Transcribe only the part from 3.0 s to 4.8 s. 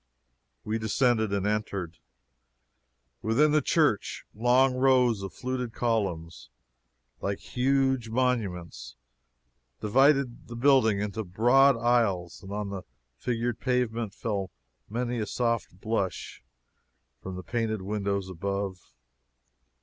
Within the church, long